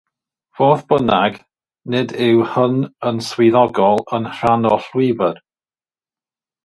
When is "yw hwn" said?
2.29-2.81